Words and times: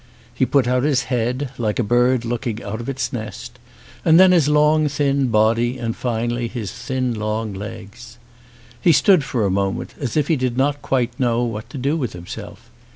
He 0.33 0.47
put 0.47 0.67
out 0.67 0.81
his 0.81 1.03
head, 1.13 1.51
like 1.59 1.77
a 1.77 1.83
bird 1.83 2.25
looking 2.25 2.63
out 2.63 2.81
of 2.81 2.89
its 2.89 3.13
nest, 3.13 3.59
and 4.03 4.19
then 4.19 4.31
his 4.31 4.47
long 4.47 4.87
thin 4.87 5.27
body 5.27 5.77
and 5.77 5.95
finally 5.95 6.47
his 6.47 6.71
thin 6.71 7.13
long 7.13 7.53
legs. 7.53 8.17
He 8.81 8.93
stood 8.93 9.23
for 9.23 9.45
a 9.45 9.51
moment 9.51 9.93
as 9.99 10.17
if 10.17 10.27
he 10.27 10.37
did 10.37 10.57
not 10.57 10.81
quite 10.81 11.19
know 11.19 11.43
what 11.43 11.69
to 11.69 11.77
do 11.77 11.95
with 11.95 12.13
himself. 12.13 12.71